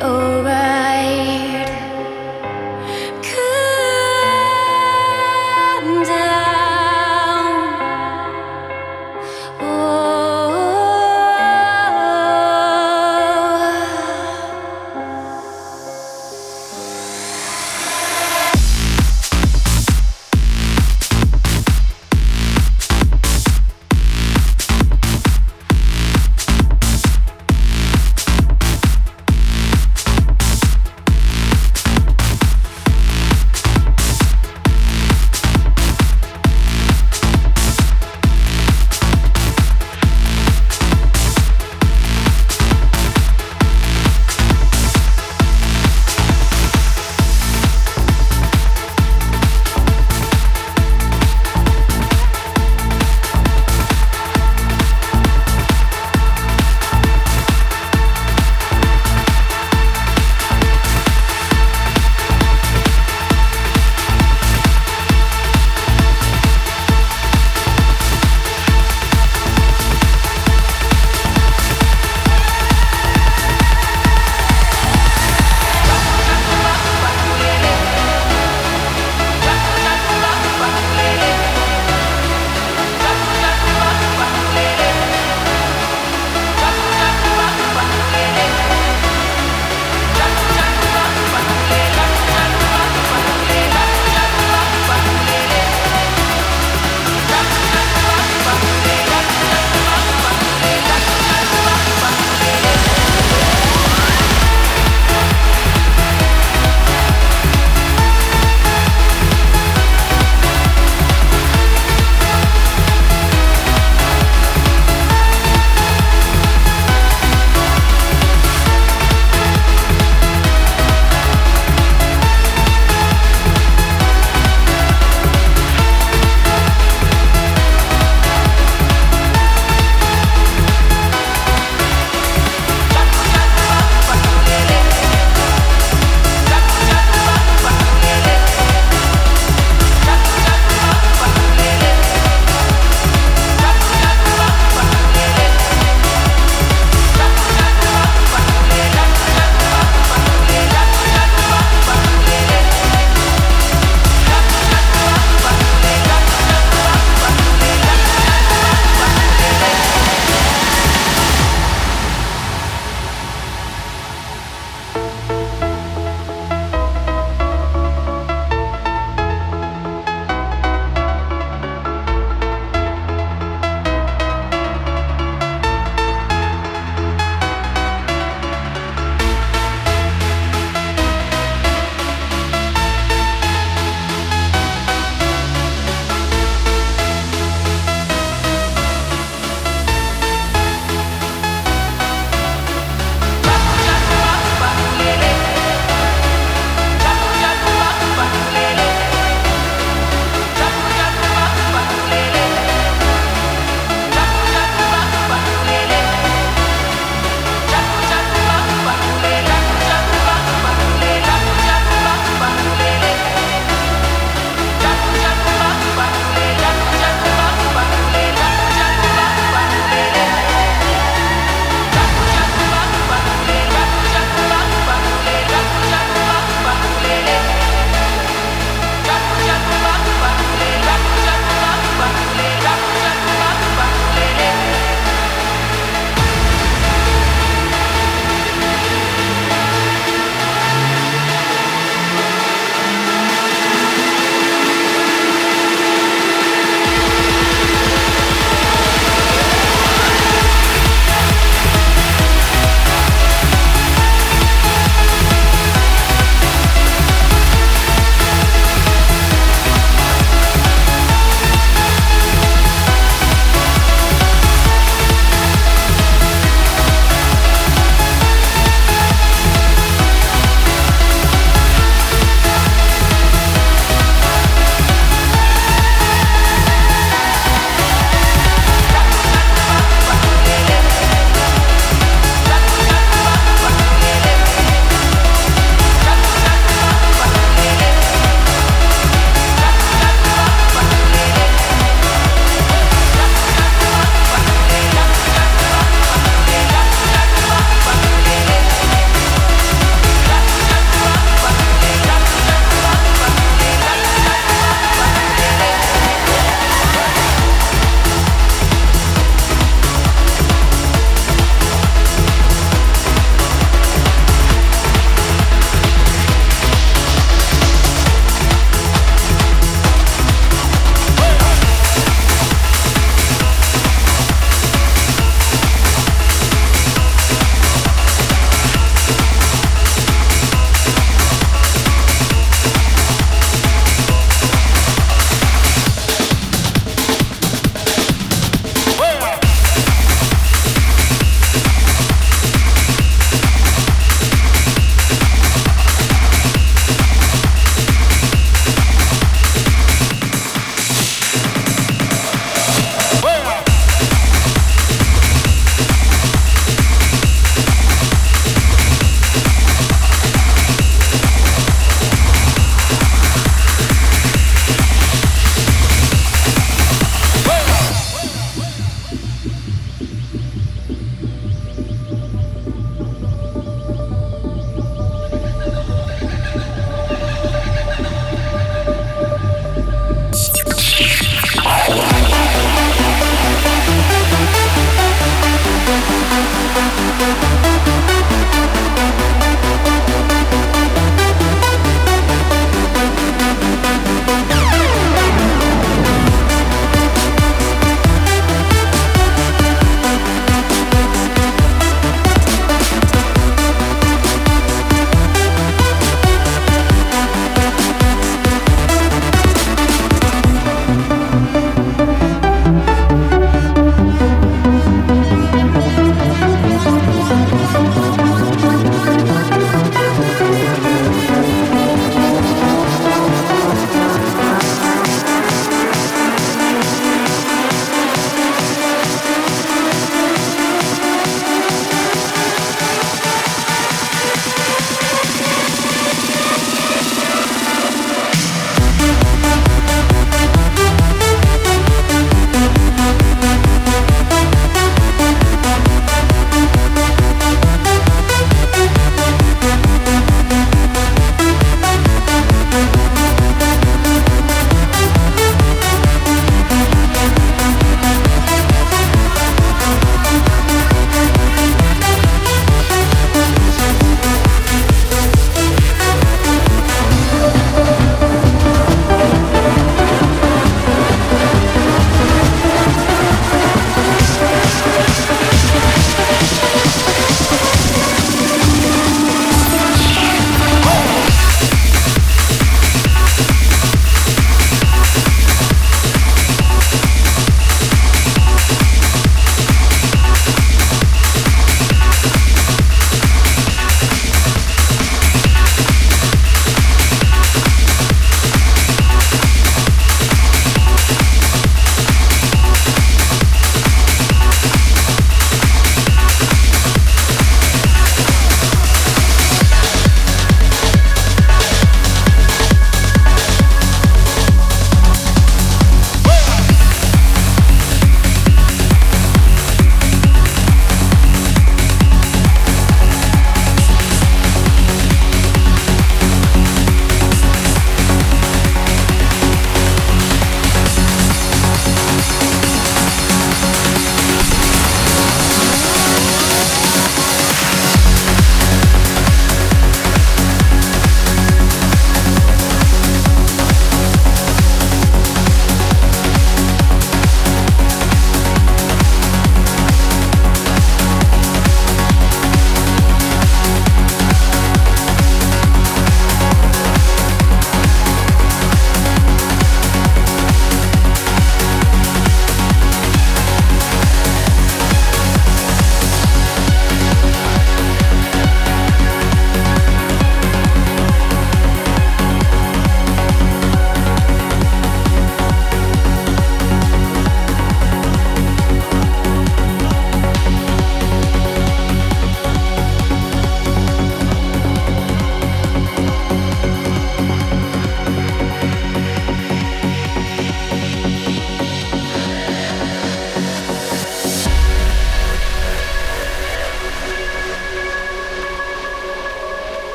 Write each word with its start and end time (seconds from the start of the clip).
oh. 0.00 0.31